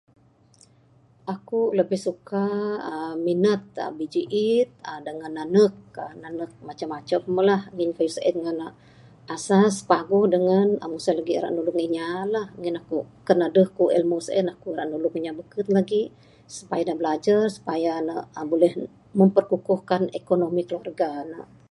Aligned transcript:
Aku'k 1.33 1.75
lebih 1.79 1.99
suka, 2.07 2.45
[uhh]..minat 3.19 3.63
biji'et, 3.97 4.69
uhh.. 4.89 4.99
dengan 5.07 5.31
nanuk. 5.37 5.73
uhh 6.01 6.13
nanuk 6.23 6.51
macam 6.67 6.89
macam 6.95 7.21
lah, 7.49 7.61
ngin 7.75 7.91
kayuh 7.97 8.13
sien 8.15 8.35
ngan 8.43 8.59
asas 9.35 9.73
paguh 9.89 10.23
dengan 10.35 10.67
mung 10.89 11.03
sien 11.03 11.15
lagi 11.19 11.33
ira 11.37 11.49
nulung 11.51 11.79
inyalah. 11.87 12.45
Ngin 12.59 12.75
aku'k 12.81 13.07
kan 13.27 13.39
aduh 13.47 13.67
aku'k 13.69 13.93
ilmu 13.97 14.17
sien, 14.27 14.45
aku 14.53 14.67
ra 14.77 14.83
nulung 14.91 15.15
inya 15.19 15.31
beken 15.39 15.67
lagi, 15.77 16.03
supaya 16.57 16.81
ne 16.85 16.93
belajar, 17.01 17.41
supaya 17.55 17.91
ne 18.07 18.13
uhh 18.39 18.45
buleh 18.51 18.73
memperkukuhkan 19.19 20.01
ekonomi 20.21 20.61
keluarga 20.67 21.09
ne. 21.31 21.41